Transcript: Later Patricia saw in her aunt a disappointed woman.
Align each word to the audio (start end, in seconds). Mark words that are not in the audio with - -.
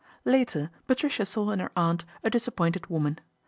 Later 0.25 0.71
Patricia 0.87 1.25
saw 1.27 1.51
in 1.51 1.59
her 1.59 1.69
aunt 1.77 2.05
a 2.23 2.31
disappointed 2.31 2.87
woman. 2.87 3.19